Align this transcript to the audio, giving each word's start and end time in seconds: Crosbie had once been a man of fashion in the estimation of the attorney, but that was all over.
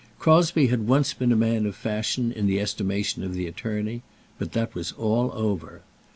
Crosbie 0.17 0.65
had 0.69 0.87
once 0.87 1.13
been 1.13 1.31
a 1.31 1.35
man 1.35 1.67
of 1.67 1.75
fashion 1.75 2.31
in 2.31 2.47
the 2.47 2.59
estimation 2.59 3.23
of 3.23 3.35
the 3.35 3.45
attorney, 3.45 4.01
but 4.39 4.53
that 4.53 4.73
was 4.73 4.93
all 4.93 5.29
over. 5.33 5.81